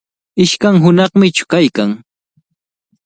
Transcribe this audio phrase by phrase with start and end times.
[0.43, 1.91] Ishkay hunaqnami chuqaykan.